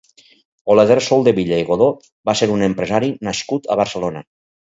Oleguer 0.75 0.95
Soldevila 1.07 1.59
i 1.65 1.65
Godó 1.67 1.89
va 2.29 2.35
ser 2.41 2.49
un 2.55 2.65
empresari 2.69 3.13
nascut 3.29 3.71
a 3.75 3.77
Barcelona. 3.83 4.27